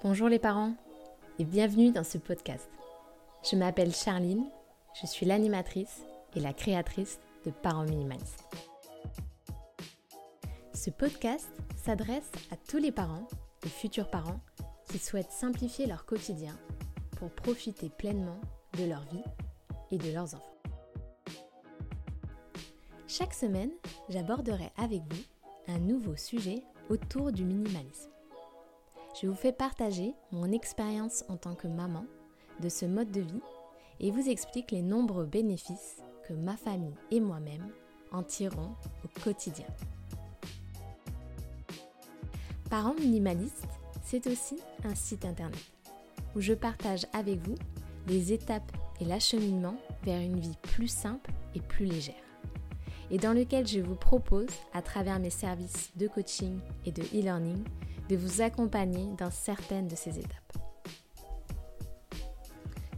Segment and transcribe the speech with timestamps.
[0.00, 0.74] Bonjour les parents
[1.40, 2.70] et bienvenue dans ce podcast.
[3.42, 4.48] Je m'appelle Charline,
[5.02, 6.02] je suis l'animatrice
[6.36, 8.44] et la créatrice de Parents Minimalistes.
[10.72, 13.26] Ce podcast s'adresse à tous les parents
[13.66, 14.38] et futurs parents
[14.88, 16.56] qui souhaitent simplifier leur quotidien
[17.16, 18.40] pour profiter pleinement
[18.78, 19.24] de leur vie
[19.90, 20.62] et de leurs enfants.
[23.08, 23.72] Chaque semaine,
[24.10, 25.24] j'aborderai avec vous
[25.66, 28.12] un nouveau sujet autour du minimalisme.
[29.20, 32.04] Je vous fais partager mon expérience en tant que maman
[32.60, 33.42] de ce mode de vie
[33.98, 35.96] et vous explique les nombreux bénéfices
[36.28, 37.68] que ma famille et moi-même
[38.12, 39.66] en tirons au quotidien.
[42.70, 43.66] Parents minimalistes,
[44.04, 45.72] c'est aussi un site internet
[46.36, 47.56] où je partage avec vous
[48.06, 52.14] les étapes et l'acheminement vers une vie plus simple et plus légère.
[53.10, 57.64] Et dans lequel je vous propose, à travers mes services de coaching et de e-learning,
[58.08, 60.52] de vous accompagner dans certaines de ces étapes.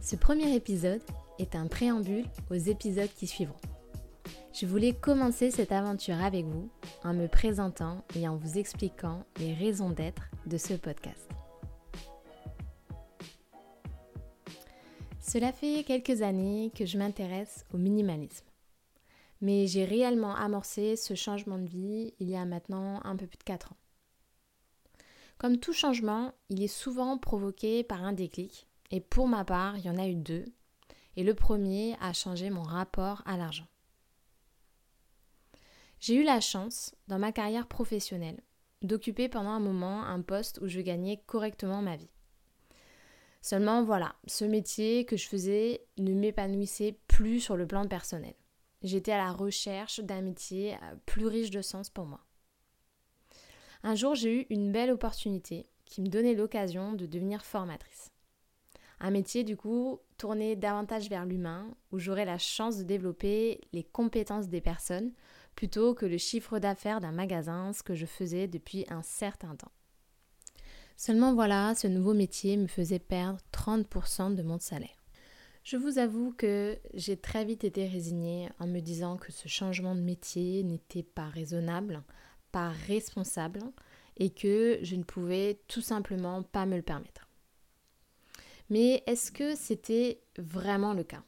[0.01, 1.01] Ce premier épisode
[1.39, 3.55] est un préambule aux épisodes qui suivront.
[4.53, 6.69] Je voulais commencer cette aventure avec vous
[7.03, 11.29] en me présentant et en vous expliquant les raisons d'être de ce podcast.
[15.19, 18.45] Cela fait quelques années que je m'intéresse au minimalisme.
[19.39, 23.37] Mais j'ai réellement amorcé ce changement de vie il y a maintenant un peu plus
[23.37, 23.80] de 4 ans.
[25.41, 28.67] Comme tout changement, il est souvent provoqué par un déclic.
[28.91, 30.45] Et pour ma part, il y en a eu deux.
[31.15, 33.65] Et le premier a changé mon rapport à l'argent.
[35.99, 38.39] J'ai eu la chance, dans ma carrière professionnelle,
[38.83, 42.11] d'occuper pendant un moment un poste où je gagnais correctement ma vie.
[43.41, 48.35] Seulement voilà, ce métier que je faisais ne m'épanouissait plus sur le plan personnel.
[48.83, 52.19] J'étais à la recherche d'un métier euh, plus riche de sens pour moi.
[53.83, 58.11] Un jour, j'ai eu une belle opportunité qui me donnait l'occasion de devenir formatrice.
[58.99, 63.83] Un métier du coup tourné davantage vers l'humain, où j'aurais la chance de développer les
[63.83, 65.11] compétences des personnes
[65.55, 69.71] plutôt que le chiffre d'affaires d'un magasin, ce que je faisais depuis un certain temps.
[70.97, 75.01] Seulement voilà, ce nouveau métier me faisait perdre 30% de mon salaire.
[75.63, 79.95] Je vous avoue que j'ai très vite été résignée en me disant que ce changement
[79.95, 82.03] de métier n'était pas raisonnable,
[82.51, 83.61] pas responsable
[84.17, 87.27] et que je ne pouvais tout simplement pas me le permettre.
[88.69, 91.23] Mais est-ce que c'était vraiment le cas?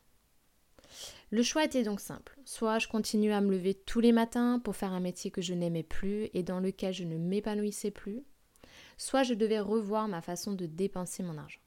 [1.31, 2.37] Le choix était donc simple.
[2.45, 5.53] Soit je continuais à me lever tous les matins pour faire un métier que je
[5.53, 8.23] n'aimais plus et dans lequel je ne m'épanouissais plus,
[8.97, 11.59] soit je devais revoir ma façon de dépenser mon argent.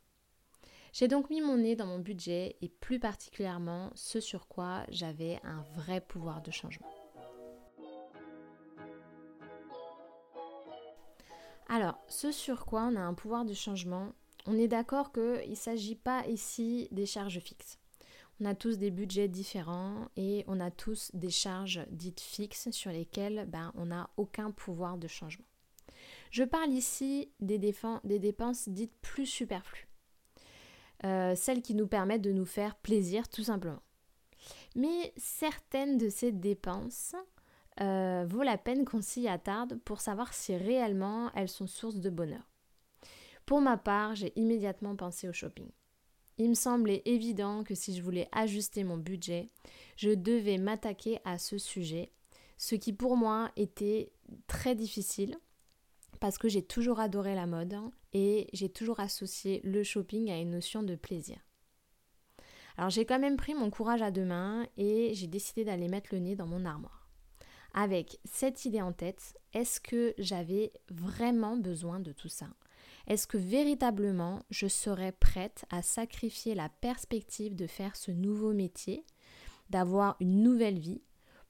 [0.93, 5.39] J'ai donc mis mon nez dans mon budget et plus particulièrement ce sur quoi j'avais
[5.43, 6.87] un vrai pouvoir de changement.
[11.69, 14.13] Alors, ce sur quoi on a un pouvoir de changement,
[14.47, 17.79] on est d'accord qu'il ne s'agit pas ici des charges fixes.
[18.41, 22.93] On a tous des budgets différents et on a tous des charges dites fixes sur
[22.93, 25.47] lesquelles ben, on n'a aucun pouvoir de changement.
[26.31, 29.89] Je parle ici des, dépenses dites plus superflues,
[31.05, 33.83] euh, celles qui nous permettent de nous faire plaisir tout simplement.
[34.77, 37.17] Mais certaines de ces dépenses
[37.81, 42.11] euh, vaut la peine qu'on s'y attarde pour savoir si réellement elles sont source de
[42.11, 42.49] bonheur.
[43.45, 45.71] Pour ma part, j'ai immédiatement pensé au shopping.
[46.39, 49.49] Il me semblait évident que si je voulais ajuster mon budget,
[49.97, 52.13] je devais m'attaquer à ce sujet,
[52.59, 54.13] ce qui pour moi était
[54.47, 55.39] très difficile
[56.21, 57.77] parce que j'ai toujours adoré la mode
[58.13, 61.39] et j'ai toujours associé le shopping à une notion de plaisir.
[62.77, 66.11] Alors j'ai quand même pris mon courage à deux mains et j'ai décidé d'aller mettre
[66.13, 67.06] le nez dans mon armoire
[67.77, 72.49] avec cette idée en tête, est-ce que j'avais vraiment besoin de tout ça?
[73.07, 79.05] Est-ce que véritablement je serais prête à sacrifier la perspective de faire ce nouveau métier,
[79.71, 81.03] d'avoir une nouvelle vie,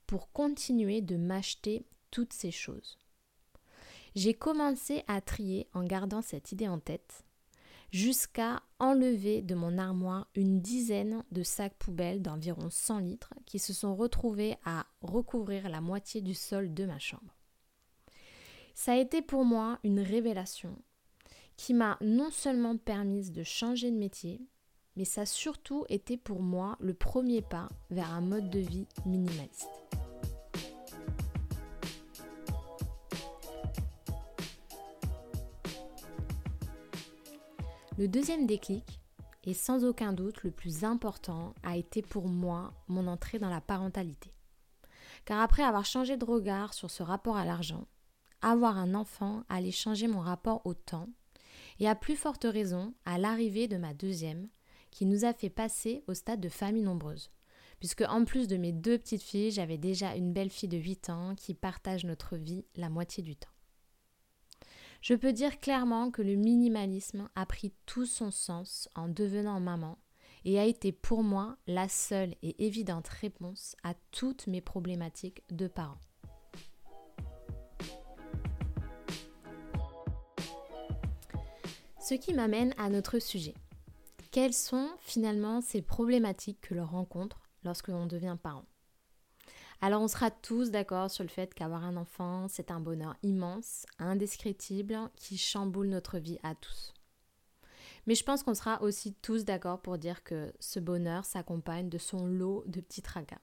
[0.06, 2.98] pour continuer de m'acheter toutes ces choses?
[4.16, 7.25] J'ai commencé à trier en gardant cette idée en tête
[7.90, 13.72] jusqu'à enlever de mon armoire une dizaine de sacs poubelles d'environ 100 litres qui se
[13.72, 17.34] sont retrouvés à recouvrir la moitié du sol de ma chambre.
[18.74, 20.76] Ça a été pour moi une révélation
[21.56, 24.40] qui m'a non seulement permise de changer de métier,
[24.96, 28.86] mais ça a surtout été pour moi le premier pas vers un mode de vie
[29.06, 29.68] minimaliste.
[37.98, 39.00] Le deuxième déclic,
[39.44, 43.62] et sans aucun doute le plus important, a été pour moi mon entrée dans la
[43.62, 44.34] parentalité.
[45.24, 47.86] Car après avoir changé de regard sur ce rapport à l'argent,
[48.42, 51.08] avoir un enfant allait changer mon rapport au temps
[51.80, 54.50] Et à plus forte raison, à l'arrivée de ma deuxième,
[54.90, 57.30] qui nous a fait passer au stade de famille nombreuse.
[57.80, 61.08] Puisque en plus de mes deux petites filles, j'avais déjà une belle fille de 8
[61.08, 63.55] ans qui partage notre vie la moitié du temps.
[65.08, 69.98] Je peux dire clairement que le minimalisme a pris tout son sens en devenant maman
[70.44, 75.68] et a été pour moi la seule et évidente réponse à toutes mes problématiques de
[75.68, 76.00] parents.
[82.00, 83.54] Ce qui m'amène à notre sujet.
[84.32, 88.66] Quelles sont finalement ces problématiques que l'on rencontre lorsque l'on devient parent?
[89.80, 93.86] Alors on sera tous d'accord sur le fait qu'avoir un enfant, c'est un bonheur immense,
[93.98, 96.94] indescriptible, qui chamboule notre vie à tous.
[98.06, 101.98] Mais je pense qu'on sera aussi tous d'accord pour dire que ce bonheur s'accompagne de
[101.98, 103.40] son lot de petits tracas.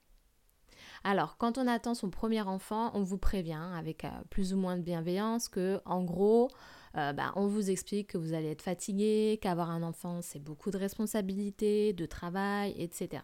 [1.03, 4.77] Alors, quand on attend son premier enfant, on vous prévient avec euh, plus ou moins
[4.77, 6.49] de bienveillance que, en gros,
[6.95, 10.71] euh, bah, on vous explique que vous allez être fatigué, qu'avoir un enfant, c'est beaucoup
[10.71, 13.23] de responsabilités, de travail, etc.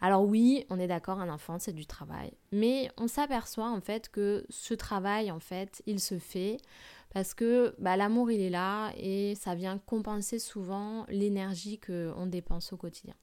[0.00, 2.32] Alors oui, on est d'accord, un enfant, c'est du travail.
[2.52, 6.58] Mais on s'aperçoit en fait que ce travail, en fait, il se fait
[7.10, 12.72] parce que bah, l'amour, il est là et ça vient compenser souvent l'énergie qu'on dépense
[12.72, 13.14] au quotidien.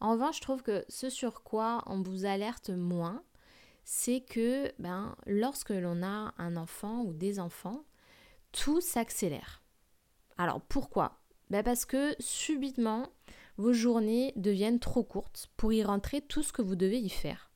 [0.00, 3.22] En revanche, je trouve que ce sur quoi on vous alerte moins,
[3.84, 7.84] c'est que ben, lorsque l'on a un enfant ou des enfants,
[8.52, 9.62] tout s'accélère.
[10.36, 11.20] Alors pourquoi?
[11.48, 13.08] Ben Parce que subitement,
[13.56, 17.50] vos journées deviennent trop courtes pour y rentrer tout ce que vous devez y faire.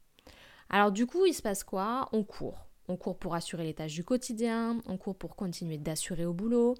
[0.68, 2.08] Alors du coup, il se passe quoi?
[2.12, 2.66] On court.
[2.88, 6.74] On court pour assurer les tâches du quotidien, on court pour continuer d'assurer au boulot,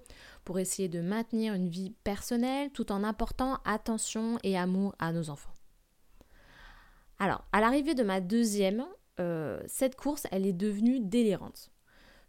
[0.44, 5.30] pour essayer de maintenir une vie personnelle tout en apportant attention et amour à nos
[5.30, 5.54] enfants.
[7.20, 8.86] Alors, à l'arrivée de ma deuxième,
[9.20, 11.70] euh, cette course, elle est devenue délirante.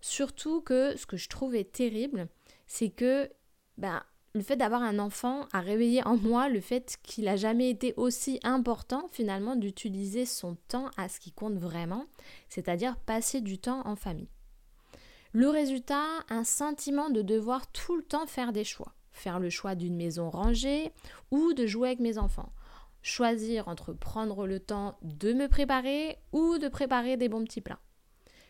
[0.01, 2.27] Surtout que ce que je trouvais terrible,
[2.67, 3.31] c'est que
[3.77, 7.69] ben, le fait d'avoir un enfant a réveillé en moi le fait qu'il n'a jamais
[7.69, 12.05] été aussi important finalement d'utiliser son temps à ce qui compte vraiment,
[12.47, 14.29] c'est-à-dire passer du temps en famille.
[15.33, 18.93] Le résultat, un sentiment de devoir tout le temps faire des choix.
[19.11, 20.91] Faire le choix d'une maison rangée
[21.31, 22.51] ou de jouer avec mes enfants.
[23.01, 27.79] Choisir entre prendre le temps de me préparer ou de préparer des bons petits plats.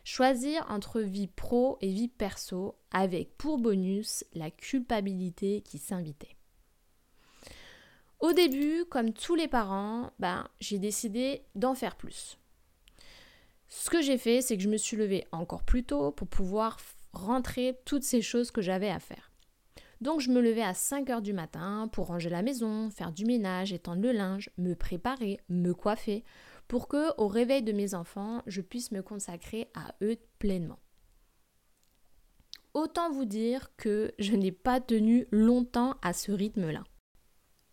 [0.04, 6.36] Choisir entre vie pro et vie perso avec pour bonus la culpabilité qui s'invitait.
[8.20, 12.38] Au début, comme tous les parents, ben, j'ai décidé d'en faire plus.
[13.68, 16.78] Ce que j'ai fait, c'est que je me suis levée encore plus tôt pour pouvoir
[17.14, 19.32] rentrer toutes ces choses que j'avais à faire.
[20.02, 23.24] Donc je me levais à 5 heures du matin pour ranger la maison, faire du
[23.24, 26.24] ménage, étendre le linge, me préparer, me coiffer,
[26.72, 30.80] pour que, au réveil de mes enfants, je puisse me consacrer à eux pleinement.
[32.74, 36.86] Autant vous dire que je n'ai pas tenu longtemps à ce rythme-là.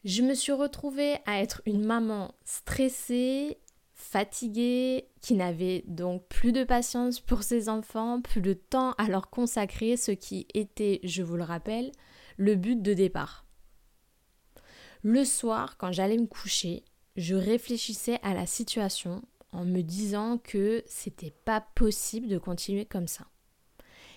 [0.02, 3.60] Je me suis retrouvée à être une maman stressée,
[3.94, 9.30] fatiguée, qui n'avait donc plus de patience pour ses enfants, plus de temps à leur
[9.30, 11.92] consacrer, ce qui était, je vous le rappelle,
[12.36, 13.46] le but de départ.
[15.02, 16.82] Le soir, quand j'allais me coucher,
[17.18, 19.22] je réfléchissais à la situation
[19.52, 23.26] en me disant que c'était pas possible de continuer comme ça.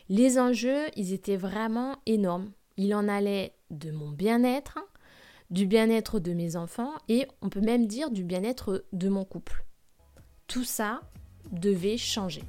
[0.07, 2.51] Les enjeux, ils étaient vraiment énormes.
[2.77, 4.79] Il en allait de mon bien-être,
[5.49, 9.65] du bien-être de mes enfants et on peut même dire du bien-être de mon couple.
[10.47, 11.01] Tout ça
[11.51, 12.43] devait changer.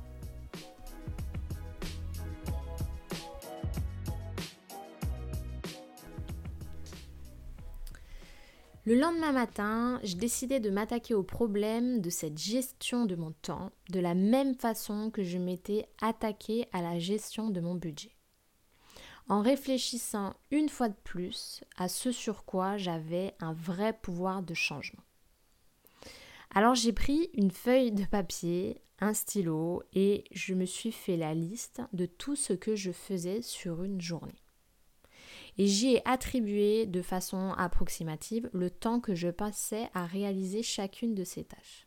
[8.85, 13.71] Le lendemain matin, je décidais de m'attaquer au problème de cette gestion de mon temps
[13.91, 18.11] de la même façon que je m'étais attaquée à la gestion de mon budget.
[19.29, 24.53] En réfléchissant une fois de plus à ce sur quoi j'avais un vrai pouvoir de
[24.53, 25.05] changement.
[26.53, 31.35] Alors j'ai pris une feuille de papier, un stylo et je me suis fait la
[31.35, 34.42] liste de tout ce que je faisais sur une journée
[35.59, 41.15] et j'y ai attribué de façon approximative le temps que je passais à réaliser chacune
[41.15, 41.87] de ces tâches.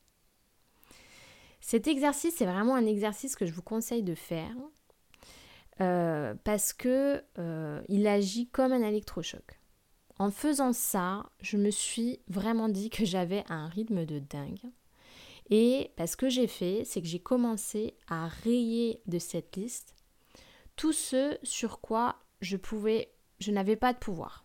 [1.61, 4.55] Cet exercice, c'est vraiment un exercice que je vous conseille de faire
[5.81, 9.59] euh, parce que euh, il agit comme un électrochoc.
[10.17, 14.71] En faisant ça, je me suis vraiment dit que j'avais un rythme de dingue.
[15.49, 19.95] Et parce ce que j'ai fait, c'est que j'ai commencé à rayer de cette liste
[20.75, 23.14] tout ce sur quoi je pouvais
[23.45, 24.43] je n'avais pas de pouvoir.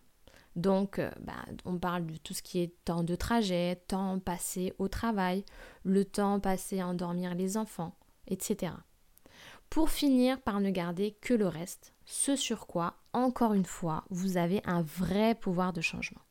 [0.55, 4.73] Donc, euh, bah, on parle de tout ce qui est temps de trajet, temps passé
[4.79, 5.43] au travail,
[5.83, 7.95] le temps passé à endormir les enfants,
[8.27, 8.73] etc.
[9.69, 14.35] pour finir par ne garder que le reste, ce sur quoi, encore une fois, vous
[14.35, 16.21] avez un vrai pouvoir de changement.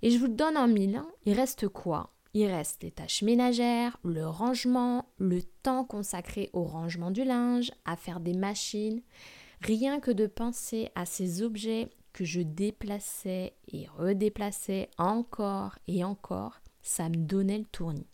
[0.00, 2.14] Et je vous le donne en mille, il reste quoi?
[2.32, 7.96] Il reste les tâches ménagères, le rangement, le temps consacré au rangement du linge, à
[7.96, 9.02] faire des machines.
[9.62, 16.60] Rien que de penser à ces objets que je déplaçais et redéplaçais encore et encore,
[16.82, 18.06] ça me donnait le tournis.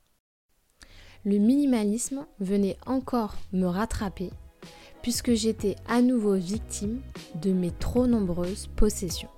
[1.24, 4.30] Le minimalisme venait encore me rattraper
[5.02, 7.00] puisque j'étais à nouveau victime
[7.34, 9.30] de mes trop nombreuses possessions.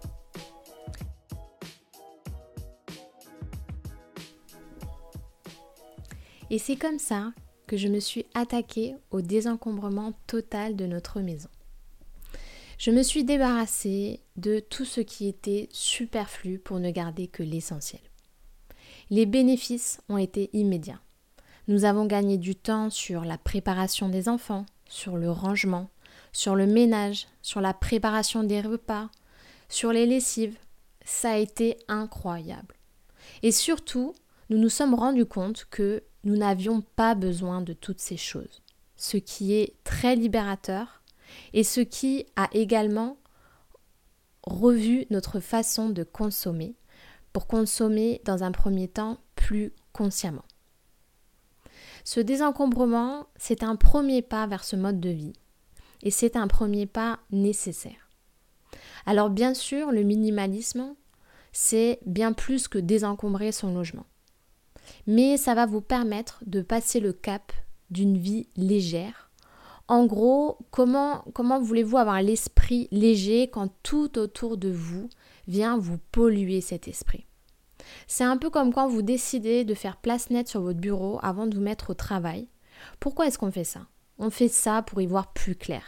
[6.51, 7.33] Et c'est comme ça
[7.67, 11.49] que je me suis attaquée au désencombrement total de notre maison.
[12.79, 18.03] Je me suis débarrassée de tout ce qui était superflu pour ne garder que l'essentiel.
[19.11, 21.01] Les bénéfices ont été immédiats.
[21.69, 25.89] Nous avons gagné du temps sur la préparation des enfants, sur le rangement,
[26.33, 29.09] sur le ménage, sur la préparation des repas,
[29.69, 30.59] sur les lessives.
[31.05, 32.75] Ça a été incroyable.
[33.43, 34.15] Et surtout,
[34.51, 38.63] nous nous sommes rendus compte que nous n'avions pas besoin de toutes ces choses,
[38.97, 41.03] ce qui est très libérateur
[41.53, 43.17] et ce qui a également
[44.43, 46.77] revu notre façon de consommer
[47.33, 50.45] pour consommer dans un premier temps plus consciemment.
[52.05, 55.33] Ce désencombrement, c'est un premier pas vers ce mode de vie
[56.03, 58.11] et c'est un premier pas nécessaire.
[59.07, 60.95] Alors bien sûr, le minimalisme,
[61.53, 64.07] c'est bien plus que désencombrer son logement.
[65.07, 67.53] Mais ça va vous permettre de passer le cap
[67.91, 69.31] d'une vie légère.
[69.87, 71.25] En gros, comment,
[71.61, 75.11] voulez-vous avoir l'esprit léger quand tout autour de vous
[75.47, 77.27] vient vous polluer cet esprit?
[78.07, 81.47] C'est un peu comme quand vous décidez de faire place nette sur votre bureau avant
[81.47, 82.49] de vous mettre au travail.
[82.99, 83.87] Pourquoi est-ce qu'on fait ça?
[84.19, 85.85] On fait ça pour y voir plus clair.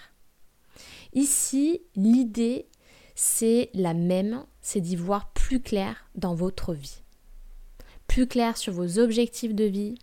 [1.15, 2.69] Ici, l'idée,
[3.15, 7.03] c'est la même, c'est d'y voir plus clair dans votre vie.
[8.09, 9.95] Plus clair sur vos objectifs de vie,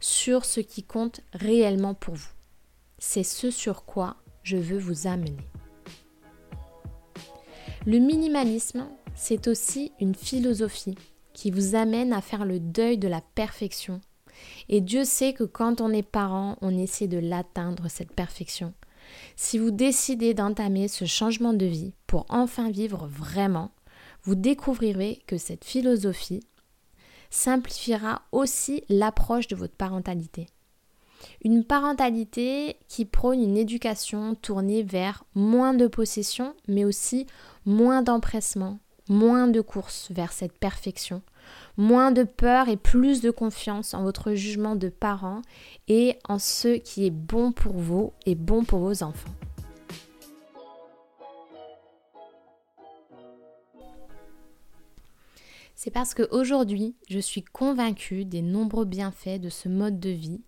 [0.00, 2.28] sur ce qui compte réellement pour vous.
[2.98, 5.36] C'est ce sur quoi je veux vous amener.
[7.86, 10.96] Le minimalisme, c'est aussi une philosophie
[11.32, 14.00] qui vous amène à faire le deuil de la perfection.
[14.68, 18.74] Et Dieu sait que quand on est parent, on essaie de l'atteindre, cette perfection.
[19.36, 23.70] Si vous décidez d'entamer ce changement de vie pour enfin vivre vraiment,
[24.24, 26.42] vous découvrirez que cette philosophie
[27.30, 30.48] simplifiera aussi l'approche de votre parentalité.
[31.44, 37.26] Une parentalité qui prône une éducation tournée vers moins de possession, mais aussi
[37.64, 41.22] moins d'empressement, moins de courses vers cette perfection,
[41.76, 45.42] moins de peur et plus de confiance en votre jugement de parent
[45.88, 49.30] et en ce qui est bon pour vous et bon pour vos enfants.
[55.80, 60.42] C'est parce qu'aujourd'hui, je suis convaincue des nombreux bienfaits de ce mode de vie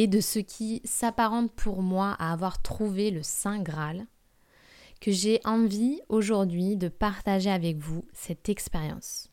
[0.00, 4.06] et de ce qui s'apparente pour moi à avoir trouvé le Saint Graal
[5.00, 9.28] que j'ai envie aujourd'hui de partager avec vous cette expérience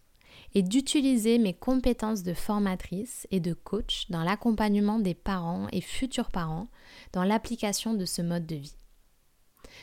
[0.55, 6.31] et d'utiliser mes compétences de formatrice et de coach dans l'accompagnement des parents et futurs
[6.31, 6.67] parents
[7.13, 8.77] dans l'application de ce mode de vie.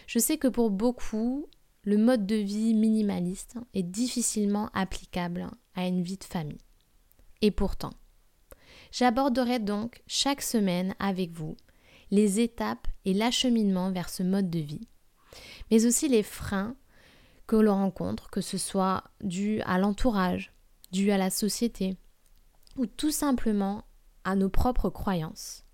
[0.09, 1.47] Je sais que pour beaucoup,
[1.85, 6.59] le mode de vie minimaliste est difficilement applicable à une vie de famille.
[7.41, 7.93] Et pourtant,
[8.93, 11.57] j'aborderai donc chaque semaine avec vous
[12.11, 14.87] les étapes et l'acheminement vers ce mode de vie
[15.71, 16.77] mais aussi les freins
[17.47, 20.53] que l'on rencontre, que ce soit dû à l'entourage,
[20.91, 21.97] dû à la société,
[22.77, 23.85] ou tout simplement
[24.25, 25.65] à nos propres croyances.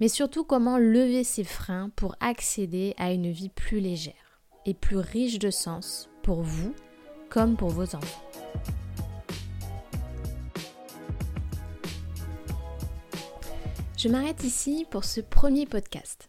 [0.00, 4.98] Mais surtout comment lever ces freins pour accéder à une vie plus légère et plus
[4.98, 6.74] riche de sens pour vous
[7.30, 8.22] comme pour vos enfants.
[14.04, 16.28] Je m'arrête ici pour ce premier podcast.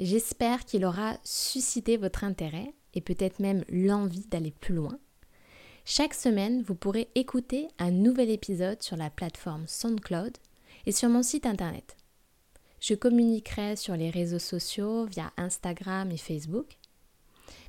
[0.00, 4.98] J'espère qu'il aura suscité votre intérêt et peut-être même l'envie d'aller plus loin.
[5.86, 10.36] Chaque semaine, vous pourrez écouter un nouvel épisode sur la plateforme SoundCloud
[10.84, 11.96] et sur mon site internet.
[12.80, 16.76] Je communiquerai sur les réseaux sociaux via Instagram et Facebook.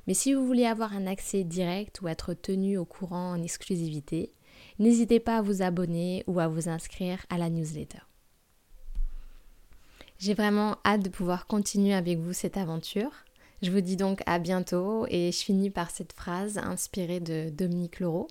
[0.06, 4.30] Mais si vous voulez avoir un accès direct ou être tenu au courant en exclusivité,
[4.78, 8.07] n'hésitez pas à vous abonner ou à vous inscrire à la newsletter.
[10.18, 13.10] J'ai vraiment hâte de pouvoir continuer avec vous cette aventure.
[13.62, 18.00] Je vous dis donc à bientôt et je finis par cette phrase inspirée de Dominique
[18.00, 18.26] Leroux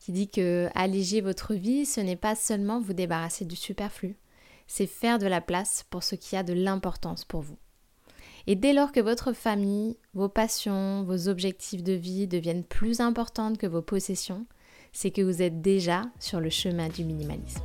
[0.00, 4.16] qui dit que alléger votre vie, ce n'est pas seulement vous débarrasser du superflu,
[4.66, 7.56] c'est faire de la place pour ce qui a de l'importance pour vous.
[8.48, 13.58] Et dès lors que votre famille, vos passions, vos objectifs de vie deviennent plus importantes
[13.58, 14.44] que vos possessions,
[14.92, 17.62] c'est que vous êtes déjà sur le chemin du minimalisme.